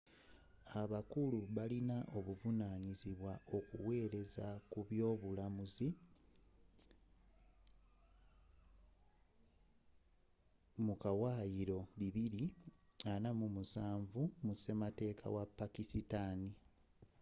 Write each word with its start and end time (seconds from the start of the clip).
abakulu 0.81 1.39
bano 1.43 1.55
balin'obuvanyizibwa 1.55 3.33
okuwelezza 3.57 4.47
ku 4.71 4.79
by'obulamuzzu 4.87 5.87
mu 10.85 10.93
kawayiro 11.01 11.79
bibiri 11.99 12.43
ana 13.13 13.29
mu 13.39 13.47
musanvu 13.55 14.21
247 14.27 14.45
mu 14.45 14.53
sematekka 14.61 15.25
wa 15.35 15.43
pakistani 15.57 16.49